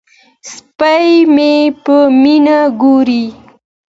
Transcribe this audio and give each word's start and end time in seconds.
سپی 0.51 1.11
مې 1.35 1.53
په 1.83 1.95
مینه 2.21 2.59
ګوري. 2.81 3.25